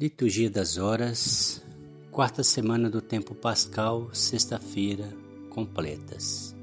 Liturgia 0.00 0.48
das 0.48 0.78
Horas, 0.78 1.60
quarta 2.12 2.44
semana 2.44 2.88
do 2.88 3.02
tempo 3.02 3.34
pascal, 3.34 4.08
sexta-feira, 4.12 5.12
completas. 5.50 6.54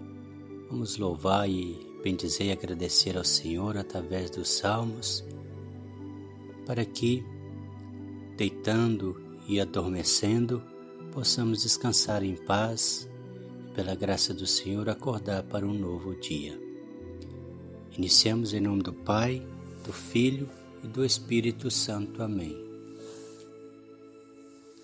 Vamos 0.70 0.96
louvar 0.96 1.50
e 1.50 1.78
bendizer 2.02 2.48
e 2.48 2.52
agradecer 2.54 3.18
ao 3.18 3.26
Senhor 3.26 3.78
através 3.78 4.30
dos 4.30 4.48
salmos, 4.48 5.22
para 6.66 6.86
que, 6.86 7.26
deitando 8.38 9.22
e 9.50 9.60
adormecendo, 9.60 10.64
possamos 11.12 11.64
descansar 11.64 12.24
em 12.24 12.38
paz 12.38 13.10
e, 13.68 13.74
pela 13.74 13.96
graça 13.96 14.34
do 14.34 14.48
Senhor, 14.48 14.88
acordar 14.88 15.44
para 15.44 15.68
um 15.68 15.74
novo 15.74 16.16
dia. 16.22 16.58
Iniciamos 17.98 18.54
em 18.54 18.62
nome 18.62 18.82
do 18.82 18.94
Pai, 18.94 19.46
do 19.86 19.92
Filho 19.92 20.50
e 20.82 20.88
do 20.88 21.04
Espírito 21.04 21.70
Santo. 21.70 22.24
Amém. 22.24 22.65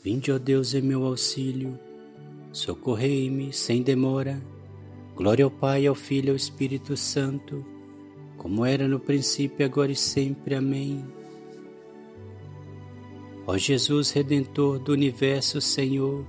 Vinde, 0.03 0.31
ó 0.31 0.39
Deus, 0.39 0.73
em 0.73 0.81
meu 0.81 1.05
auxílio, 1.05 1.79
socorrei-me 2.51 3.53
sem 3.53 3.83
demora. 3.83 4.41
Glória 5.15 5.45
ao 5.45 5.51
Pai, 5.51 5.85
ao 5.85 5.93
Filho 5.93 6.27
e 6.27 6.29
ao 6.31 6.35
Espírito 6.35 6.97
Santo, 6.97 7.63
como 8.35 8.65
era 8.65 8.87
no 8.87 8.99
princípio, 8.99 9.63
agora 9.63 9.91
e 9.91 9.95
sempre. 9.95 10.55
Amém. 10.55 11.05
Ó 13.45 13.55
Jesus 13.57 14.09
Redentor 14.09 14.79
do 14.79 14.91
Universo, 14.93 15.61
Senhor, 15.61 16.25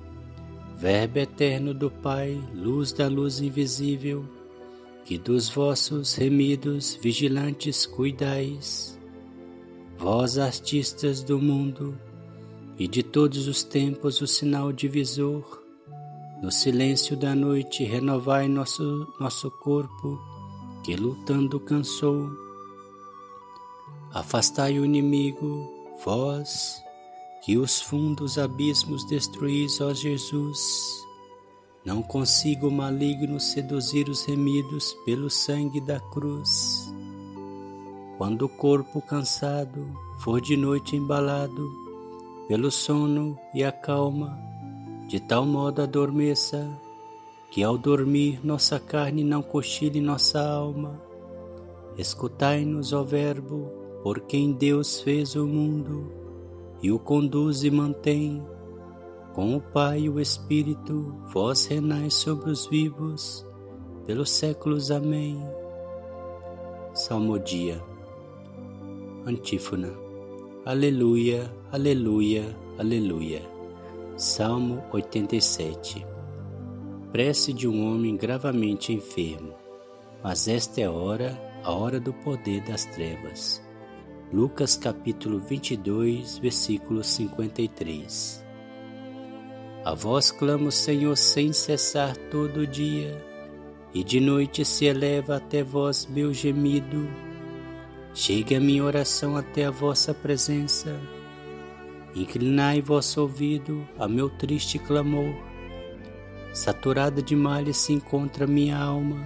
Verbo 0.77 1.21
eterno 1.21 1.73
do 1.73 1.91
Pai, 1.91 2.39
luz 2.55 2.93
da 2.93 3.09
luz 3.09 3.41
invisível, 3.41 4.29
que 5.05 5.17
dos 5.17 5.49
vossos 5.49 6.15
remidos 6.15 6.99
vigilantes 7.01 7.87
cuidais, 7.87 8.99
vós 9.97 10.37
artistas 10.37 11.23
do 11.23 11.39
mundo, 11.39 11.97
e 12.79 12.89
de 12.89 13.03
todos 13.03 13.47
os 13.47 13.63
tempos 13.63 14.21
o 14.21 14.27
sinal 14.27 14.73
divisor. 14.73 15.63
No 16.43 16.51
silêncio 16.51 17.17
da 17.17 17.35
noite 17.35 17.85
renovai 17.85 18.49
nosso, 18.49 19.07
nosso 19.21 19.51
corpo, 19.51 20.21
que 20.83 20.97
lutando 20.97 21.61
cansou. 21.61 22.31
Afastai 24.13 24.79
o 24.79 24.85
inimigo, 24.85 25.69
vós, 26.05 26.83
que 27.45 27.57
os 27.57 27.81
fundos 27.81 28.39
abismos 28.39 29.05
destruís, 29.07 29.81
ó 29.81 29.95
Jesus. 29.95 30.61
Não 31.85 32.03
consigo 32.03 32.69
o 32.69 32.73
maligno 32.73 33.41
seduzir 33.41 34.09
os 34.09 34.25
remidos 34.25 34.93
pelo 35.05 35.29
sangue 35.29 35.81
da 35.81 35.99
cruz. 35.99 36.93
Quando 38.19 38.43
o 38.43 38.49
corpo 38.49 39.01
cansado 39.03 39.85
for 40.21 40.41
de 40.41 40.57
noite 40.57 40.95
embalado, 40.95 41.92
pelo 42.53 42.71
sono 42.71 43.39
e 43.55 43.65
a 43.65 43.73
calma, 43.73 44.39
de 45.09 45.19
tal 45.19 45.47
modo 45.47 45.81
adormeça, 45.81 46.69
que 47.51 47.63
ao 47.63 47.79
dormir 47.79 48.45
nossa 48.45 48.79
carne 48.79 49.25
não 49.25 49.41
cochile 49.41 50.03
nossa 50.03 50.39
alma. 50.39 51.01
Escutai-nos, 51.97 52.93
ó 52.93 53.03
Verbo, 53.03 53.71
por 54.03 54.21
quem 54.21 54.53
Deus 54.53 55.01
fez 55.01 55.35
o 55.35 55.47
mundo, 55.47 56.13
e 56.83 56.93
o 56.93 56.99
conduz 56.99 57.65
e 57.65 57.71
mantém. 57.71 58.47
Com 59.33 59.57
o 59.57 59.61
Pai 59.63 60.01
e 60.01 60.11
o 60.11 60.21
Espírito, 60.21 61.17
vós 61.33 61.65
renais 61.65 62.13
sobre 62.13 62.51
os 62.51 62.67
vivos, 62.67 63.47
pelos 64.05 64.29
séculos. 64.29 64.91
Amém. 64.91 65.43
Salmodia. 66.93 67.83
Antífona. 69.25 70.02
Aleluia, 70.65 71.53
aleluia, 71.73 72.57
aleluia. 72.79 73.43
Salmo 74.17 74.81
87 74.93 76.07
Prece 77.11 77.53
de 77.53 77.67
um 77.67 77.93
homem 77.93 78.17
gravamente 78.17 78.93
enfermo, 78.93 79.55
mas 80.23 80.47
esta 80.47 80.81
é 80.81 80.85
a 80.85 80.93
hora, 80.93 81.37
a 81.65 81.73
hora 81.73 81.99
do 81.99 82.13
poder 82.13 82.61
das 82.63 82.85
trevas. 82.85 83.61
Lucas 84.33 84.77
capítulo 84.77 85.41
22, 85.41 86.39
versículo 86.39 87.03
53 87.03 88.47
A 89.85 89.95
vós 89.95 90.31
clamo, 90.31 90.71
Senhor, 90.71 91.17
sem 91.17 91.53
cessar 91.53 92.17
todo 92.31 92.69
dia, 92.69 93.21
e 93.93 94.05
de 94.05 94.21
noite 94.21 94.65
se 94.65 94.85
eleva 94.85 95.39
até 95.39 95.65
vós 95.65 96.07
meu 96.07 96.33
gemido 96.33 97.32
Chegue 98.15 98.55
a 98.55 98.61
minha 98.61 98.85
oração 98.85 99.37
até 99.39 99.65
a 99.65 99.71
vossa 99.71 100.13
presença. 100.13 101.01
Inclinai 102.15 102.83
vosso 102.83 103.23
ouvido 103.23 103.89
a 103.99 104.07
meu 104.07 104.29
triste 104.29 104.79
clamor. 104.79 105.35
Saturada 106.53 107.23
de 107.23 107.35
malha 107.35 107.73
se 107.73 107.91
encontra 107.95 108.47
minha 108.47 108.77
alma. 108.77 109.17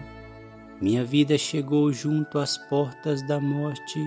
Minha 0.81 1.05
vida 1.05 1.37
chegou 1.37 1.93
junto 1.93 2.39
às 2.39 2.57
portas 2.57 3.27
da 3.27 3.41
morte. 3.41 4.01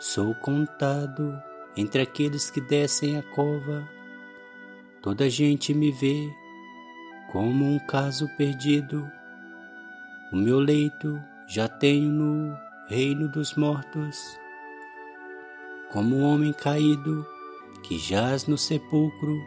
Sou 0.00 0.34
contado 0.34 1.40
entre 1.76 2.02
aqueles 2.02 2.50
que 2.50 2.60
descem 2.60 3.16
a 3.16 3.22
cova. 3.22 3.88
Toda 5.00 5.30
gente 5.30 5.72
me 5.72 5.92
vê 5.92 6.28
como 7.30 7.64
um 7.64 7.78
caso 7.78 8.28
perdido. 8.36 9.08
O 10.32 10.36
meu 10.36 10.58
leito 10.58 11.22
já 11.46 11.68
tenho 11.68 12.10
no 12.10 12.63
reino 12.86 13.26
dos 13.28 13.54
mortos, 13.54 14.38
como 15.90 16.16
um 16.16 16.22
homem 16.22 16.52
caído 16.52 17.26
que 17.82 17.98
jaz 17.98 18.46
no 18.46 18.58
sepulcro, 18.58 19.42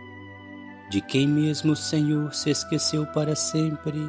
de 0.89 1.01
quem 1.01 1.27
mesmo 1.27 1.73
o 1.73 1.75
Senhor 1.75 2.33
se 2.33 2.49
esqueceu 2.49 3.05
para 3.05 3.35
sempre 3.35 3.99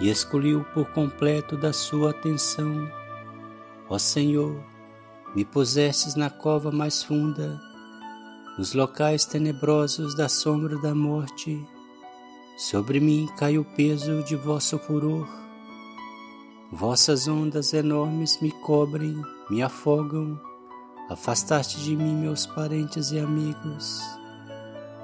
e 0.00 0.08
excluiu 0.08 0.64
por 0.72 0.90
completo 0.92 1.54
da 1.54 1.70
sua 1.70 2.12
atenção. 2.12 2.90
Ó 3.90 3.98
Senhor, 3.98 4.64
me 5.36 5.44
pusestes 5.44 6.14
na 6.14 6.30
cova 6.30 6.72
mais 6.72 7.02
funda, 7.02 7.60
nos 8.56 8.72
locais 8.72 9.26
tenebrosos 9.26 10.14
da 10.14 10.30
sombra 10.30 10.78
da 10.78 10.94
morte. 10.94 11.62
Sobre 12.56 13.00
mim 13.00 13.28
cai 13.36 13.58
o 13.58 13.64
peso 13.64 14.22
de 14.22 14.34
vosso 14.34 14.78
furor 14.78 15.39
Vossas 16.72 17.26
ondas 17.26 17.74
enormes 17.74 18.40
me 18.40 18.52
cobrem, 18.52 19.20
me 19.50 19.60
afogam. 19.60 20.40
Afastaste 21.08 21.80
de 21.80 21.96
mim 21.96 22.14
meus 22.14 22.46
parentes 22.46 23.10
e 23.10 23.18
amigos. 23.18 24.00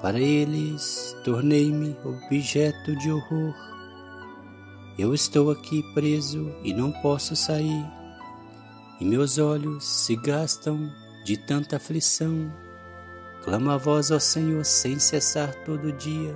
Para 0.01 0.17
eles 0.17 1.13
tornei-me 1.25 1.93
objeto 2.05 2.95
de 2.95 3.11
horror. 3.11 3.53
Eu 4.97 5.13
estou 5.13 5.51
aqui 5.51 5.83
preso 5.93 6.55
e 6.63 6.73
não 6.73 6.89
posso 7.01 7.35
sair, 7.35 7.85
e 9.01 9.05
meus 9.05 9.37
olhos 9.37 9.85
se 9.85 10.15
gastam 10.15 10.89
de 11.25 11.35
tanta 11.35 11.75
aflição. 11.75 12.49
Clamo 13.43 13.71
a 13.71 13.77
vós, 13.77 14.09
ó 14.09 14.19
Senhor, 14.19 14.63
sem 14.63 14.97
cessar 14.99 15.53
todo 15.65 15.91
dia. 15.91 16.33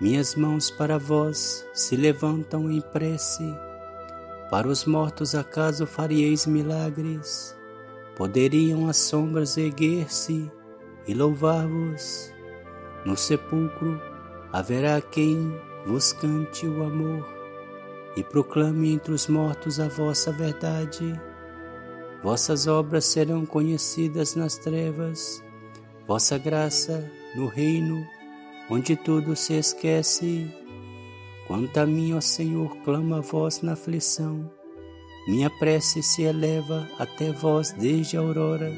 Minhas 0.00 0.34
mãos 0.34 0.72
para 0.72 0.98
vós 0.98 1.64
se 1.72 1.94
levantam 1.94 2.68
em 2.68 2.80
prece 2.80 3.44
para 4.50 4.68
os 4.68 4.84
mortos 4.84 5.34
acaso 5.34 5.86
faríeis 5.86 6.46
milagres? 6.46 7.56
Poderiam 8.16 8.88
as 8.88 8.96
sombras 8.96 9.56
erguer-se 9.56 10.50
e 11.06 11.14
louvar-vos? 11.14 12.32
No 13.04 13.16
sepulcro 13.16 14.00
haverá 14.52 15.00
quem 15.00 15.54
vos 15.86 16.12
cante 16.12 16.66
o 16.66 16.82
amor 16.82 17.26
e 18.16 18.22
proclame 18.24 18.92
entre 18.92 19.12
os 19.12 19.28
mortos 19.28 19.78
a 19.78 19.88
vossa 19.88 20.32
verdade. 20.32 21.20
Vossas 22.22 22.66
obras 22.66 23.04
serão 23.04 23.46
conhecidas 23.46 24.34
nas 24.34 24.56
trevas, 24.56 25.42
vossa 26.06 26.36
graça 26.36 27.08
no 27.36 27.46
reino 27.46 28.04
onde 28.70 28.96
tudo 28.96 29.34
se 29.34 29.54
esquece 29.54 30.50
Quanto 31.48 31.78
a 31.78 31.86
mim, 31.86 32.12
ó 32.12 32.20
Senhor, 32.20 32.76
clamo 32.84 33.14
a 33.14 33.20
vós 33.22 33.62
na 33.62 33.72
aflição. 33.72 34.50
Minha 35.26 35.48
prece 35.48 36.02
se 36.02 36.22
eleva 36.22 36.86
até 36.98 37.32
vós 37.32 37.72
desde 37.72 38.18
a 38.18 38.20
aurora, 38.20 38.70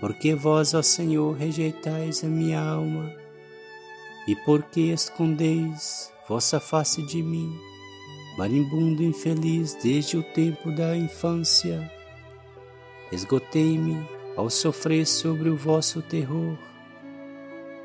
porque 0.00 0.34
vós, 0.34 0.74
ó 0.74 0.82
Senhor, 0.82 1.36
rejeitais 1.36 2.24
a 2.24 2.26
minha 2.26 2.60
alma, 2.60 3.14
e 4.26 4.34
porque 4.44 4.80
escondeis 4.80 6.12
vossa 6.28 6.58
face 6.58 7.06
de 7.06 7.22
mim, 7.22 7.56
marimbundo 8.36 9.04
infeliz 9.04 9.74
desde 9.80 10.16
o 10.16 10.24
tempo 10.24 10.72
da 10.72 10.96
infância. 10.96 11.88
Esgotei-me 13.12 14.04
ao 14.36 14.50
sofrer 14.50 15.06
sobre 15.06 15.48
o 15.48 15.56
vosso 15.56 16.02
terror. 16.02 16.58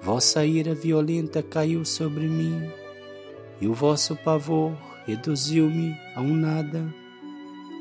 Vossa 0.01 0.43
ira 0.43 0.73
violenta 0.73 1.43
caiu 1.43 1.85
sobre 1.85 2.27
mim 2.27 2.80
e 3.61 3.67
o 3.67 3.73
vosso 3.73 4.15
pavor 4.17 4.75
reduziu-me 5.05 5.95
a 6.15 6.21
um 6.21 6.33
nada. 6.33 6.83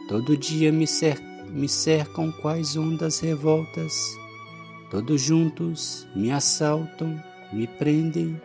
Todo 0.08 0.36
dia 0.36 0.70
me, 0.70 0.86
cer 0.86 1.18
me 1.48 1.68
cercam 1.68 2.30
quais 2.30 2.76
ondas 2.76 3.18
revoltas, 3.18 3.92
Todos 4.90 5.20
juntos 5.20 6.04
me 6.16 6.32
assaltam, 6.32 7.22
me 7.52 7.68
prendem, 7.68 8.40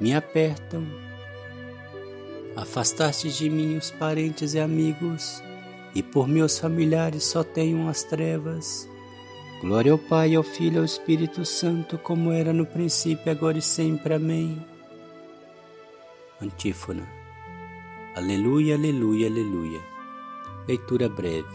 me 0.00 0.14
apertam. 0.14 0.86
Afastaste 2.56 3.30
de 3.30 3.50
mim 3.50 3.76
os 3.76 3.90
parentes 3.90 4.54
e 4.54 4.58
amigos, 4.58 5.42
e 5.94 6.02
por 6.02 6.26
meus 6.26 6.58
familiares 6.58 7.24
só 7.24 7.44
tenho 7.44 7.90
as 7.90 8.02
trevas. 8.04 8.88
Glória 9.60 9.92
ao 9.92 9.98
Pai, 9.98 10.34
ao 10.34 10.42
Filho 10.42 10.76
e 10.76 10.78
ao 10.78 10.84
Espírito 10.84 11.44
Santo, 11.44 11.98
como 11.98 12.32
era 12.32 12.54
no 12.54 12.64
princípio, 12.64 13.30
agora 13.30 13.58
e 13.58 13.62
sempre. 13.62 14.14
Amém. 14.14 14.71
Antífona. 16.42 17.08
Aleluia, 18.16 18.74
aleluia, 18.74 19.28
aleluia. 19.28 19.80
Leitura 20.66 21.08
breve. 21.08 21.46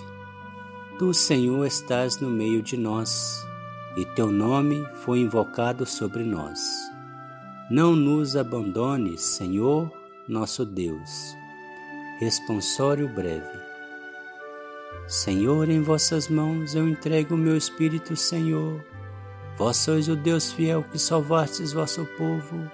Tu, 0.97 1.13
Senhor, 1.13 1.65
estás 1.65 2.19
no 2.19 2.29
meio 2.29 2.61
de 2.63 2.77
nós, 2.77 3.45
e 3.97 4.05
teu 4.05 4.31
nome 4.31 4.87
foi 5.03 5.19
invocado 5.19 5.85
sobre 5.85 6.23
nós. 6.23 6.59
Não 7.69 7.97
nos 7.97 8.37
abandones, 8.37 9.21
Senhor, 9.21 9.91
nosso 10.25 10.65
Deus. 10.65 11.35
Responsório 12.19 13.09
breve. 13.09 13.59
Senhor, 15.05 15.69
em 15.69 15.81
vossas 15.81 16.29
mãos 16.29 16.75
eu 16.75 16.87
entrego 16.87 17.35
o 17.35 17.37
meu 17.37 17.57
espírito, 17.57 18.15
Senhor. 18.15 18.81
Vós 19.57 19.75
sois 19.75 20.07
o 20.07 20.15
Deus 20.15 20.51
fiel 20.51 20.83
que 20.83 20.97
salvastes 20.97 21.73
vosso 21.73 22.05
povo. 22.17 22.71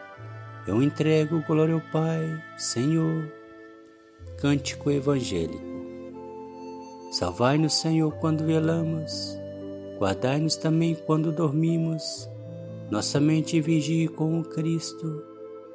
Eu 0.66 0.82
entrego 0.82 1.44
glória 1.46 1.74
ao 1.74 1.82
Pai, 1.82 2.42
Senhor. 2.58 3.30
Cântico 4.38 4.90
evangélico. 4.90 5.62
Salvai-nos, 7.12 7.74
Senhor, 7.74 8.14
quando 8.14 8.46
velamos. 8.46 9.38
Guardai-nos 10.00 10.56
também 10.56 10.96
quando 10.96 11.34
dormimos. 11.34 12.30
Nossa 12.90 13.20
mente 13.20 13.60
vigie 13.60 14.08
com 14.08 14.40
o 14.40 14.44
Cristo. 14.44 15.22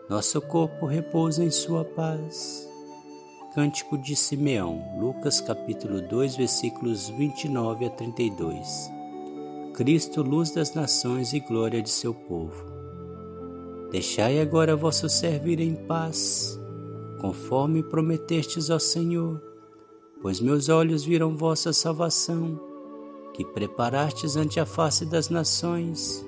Nosso 0.09 0.41
corpo 0.41 0.87
repousa 0.87 1.45
em 1.45 1.51
sua 1.51 1.85
paz. 1.85 2.67
Cântico 3.55 3.99
de 3.99 4.17
Simeão, 4.17 4.83
Lucas 4.99 5.39
capítulo 5.41 6.01
2, 6.01 6.37
versículos 6.37 7.11
29 7.11 7.85
a 7.85 7.91
32. 7.91 8.91
Cristo, 9.75 10.23
luz 10.23 10.51
das 10.51 10.73
nações 10.75 11.35
e 11.35 11.41
glória 11.41 11.83
de 11.83 11.91
seu 11.91 12.15
povo. 12.15 12.68
Deixai 13.91 14.41
agora 14.41 14.77
vosso 14.77 15.09
servir 15.09 15.61
em 15.61 15.75
paz, 15.75 16.61
conforme 17.21 17.83
prometestes 17.83 18.71
ao 18.71 18.79
Senhor, 18.79 19.43
pois 20.21 20.41
meus 20.41 20.69
olhos 20.69 21.05
viram 21.05 21.37
vossa 21.37 21.73
salvação, 21.73 22.61
que 23.33 23.45
preparastes 23.45 24.37
ante 24.37 24.61
a 24.61 24.67
face 24.67 25.07
das 25.07 25.31
nações, 25.31 26.25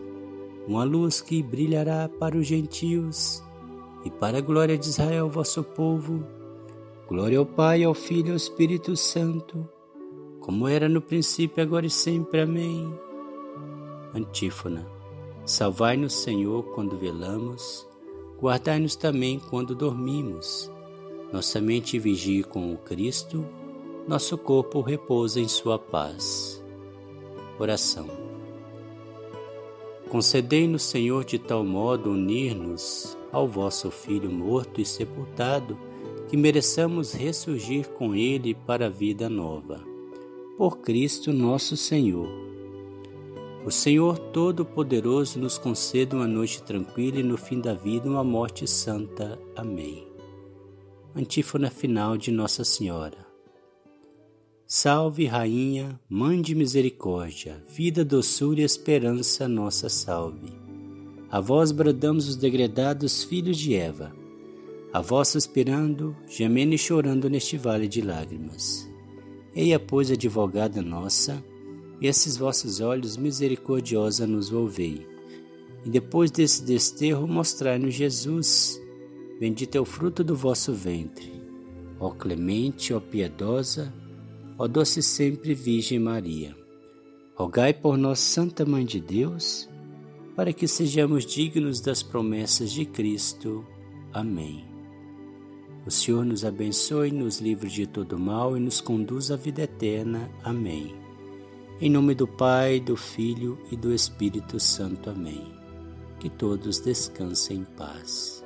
uma 0.67 0.85
luz 0.85 1.21
que 1.21 1.43
brilhará 1.43 2.09
para 2.09 2.37
os 2.37 2.47
gentios 2.47 3.43
e 4.05 4.11
para 4.11 4.39
a 4.39 4.41
glória 4.41 4.79
de 4.79 4.87
Israel, 4.87 5.29
vosso 5.29 5.63
povo 5.63 6.25
Glória 7.11 7.41
ao 7.41 7.45
Pai, 7.45 7.83
ao 7.83 7.93
Filho 7.93 8.29
e 8.29 8.31
ao 8.31 8.37
Espírito 8.37 8.97
Santo, 8.97 9.69
como 10.39 10.69
era 10.69 10.89
no 10.89 11.01
princípio, 11.01 11.61
agora 11.61 11.85
e 11.85 11.91
sempre. 11.91 12.43
Amém. 12.43 12.89
Antífona. 14.15 15.00
Salvai-nos, 15.51 16.15
Senhor, 16.15 16.63
quando 16.63 16.97
velamos, 16.97 17.85
guardai-nos 18.41 18.95
também 18.95 19.41
quando 19.51 19.75
dormimos. 19.75 20.71
Nossa 21.33 21.61
mente 21.61 21.99
vigie 21.99 22.45
com 22.45 22.73
o 22.73 22.79
Cristo, 22.79 23.45
nosso 24.07 24.39
corpo 24.39 24.81
repousa 24.81 25.41
em 25.41 25.49
sua 25.49 25.77
paz. 25.77 26.63
Oração. 27.59 28.07
Concedei-nos, 30.09 30.85
Senhor, 30.85 31.25
de 31.25 31.37
tal 31.37 31.65
modo 31.65 32.13
unir-nos 32.13 33.19
ao 33.33 33.49
vosso 33.49 33.91
Filho 33.91 34.31
morto 34.31 34.81
e 34.81 34.87
sepultado, 34.87 35.77
que 36.29 36.37
mereçamos 36.37 37.13
ressurgir 37.13 37.89
com 37.89 38.15
Ele 38.15 38.55
para 38.55 38.87
a 38.87 38.89
vida 38.89 39.29
nova. 39.29 39.81
Por 40.57 40.79
Cristo 40.79 41.33
nosso 41.33 41.77
Senhor. 41.77 42.50
O 43.65 43.71
Senhor 43.71 44.19
Todo-Poderoso 44.19 45.39
nos 45.39 45.59
conceda 45.59 46.17
uma 46.17 46.27
noite 46.27 46.63
tranquila 46.63 47.21
e 47.21 47.23
no 47.23 47.37
fim 47.37 47.61
da 47.61 47.75
vida 47.75 48.09
uma 48.09 48.25
morte 48.25 48.67
santa. 48.67 49.39
Amém. 49.55 50.07
Antífona 51.15 51.71
final 51.71 52.17
de 52.17 52.31
Nossa 52.31 52.65
Senhora. 52.65 53.27
Salve, 54.67 55.27
Rainha, 55.27 56.01
Mãe 56.09 56.41
de 56.41 56.55
Misericórdia, 56.55 57.63
vida, 57.69 58.05
doçura 58.05 58.61
e 58.61 58.65
esperança, 58.65 59.49
nossa 59.49 59.89
salve. 59.89 60.53
A 61.31 61.41
vós 61.41 61.73
bradamos 61.73 62.29
os 62.29 62.37
degredados 62.37 63.25
filhos 63.25 63.59
de 63.59 63.75
Eva 63.75 64.21
a 64.93 65.01
vós 65.01 65.29
suspirando, 65.29 66.17
gemendo 66.27 66.75
e 66.75 66.79
chorando 66.79 67.31
neste 67.31 67.57
vale 67.57 67.87
de 67.87 68.01
lágrimas. 68.01 68.91
Eia, 69.55 69.79
pois, 69.79 70.11
advogada 70.11 70.83
nossa, 70.83 71.43
esses 72.07 72.37
vossos 72.37 72.81
olhos 72.81 73.17
misericordiosa 73.17 74.27
nos 74.27 74.49
volvei. 74.49 75.07
E 75.85 75.91
depois 75.91 76.31
desse 76.31 76.65
desterro 76.65 77.27
mostrai-nos 77.27 77.95
Jesus, 77.95 78.81
bendito 79.39 79.77
é 79.77 79.81
o 79.81 79.85
fruto 79.85 80.23
do 80.23 80.35
vosso 80.35 80.73
ventre. 80.73 81.33
Ó 81.99 82.11
clemente, 82.11 82.95
ó 82.95 83.01
piedosa, 83.01 83.93
ó 84.59 84.67
doce 84.67 85.03
sempre 85.03 85.55
Virgem 85.55 85.99
Maria. 85.99 86.57
Rogai 87.35 87.73
por 87.73 87.97
nós, 87.97 88.19
Santa 88.19 88.67
Mãe 88.67 88.85
de 88.85 89.01
Deus, 89.01 89.69
para 90.37 90.53
que 90.53 90.69
sejamos 90.69 91.25
dignos 91.25 91.81
das 91.81 92.03
promessas 92.03 92.71
de 92.71 92.85
Cristo. 92.85 93.65
Amém. 94.13 94.65
O 95.87 95.91
Senhor 95.91 96.25
nos 96.25 96.45
abençoe, 96.45 97.11
nos 97.11 97.41
livre 97.41 97.71
de 97.71 97.87
todo 97.87 98.19
mal 98.19 98.57
e 98.57 98.61
nos 98.61 98.81
conduz 98.81 99.31
à 99.31 99.37
vida 99.37 99.63
eterna. 99.63 100.31
Amém. 100.45 101.00
Em 101.83 101.89
nome 101.89 102.15
do 102.15 102.29
Pai, 102.29 102.79
do 102.79 102.95
Filho 102.95 103.59
e 103.73 103.77
do 103.77 103.91
Espírito 103.91 104.61
Santo. 104.61 105.09
Amém. 105.09 105.51
Que 106.19 106.29
todos 106.29 106.79
descansem 106.79 107.61
em 107.61 107.65
paz. 107.65 108.45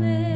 me. 0.00 0.29